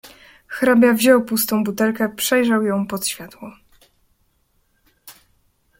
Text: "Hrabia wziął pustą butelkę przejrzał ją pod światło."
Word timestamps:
"Hrabia 0.47 0.93
wziął 0.93 1.25
pustą 1.25 1.63
butelkę 1.63 2.09
przejrzał 2.09 2.63
ją 2.63 2.87
pod 2.87 3.07
światło." 3.07 3.51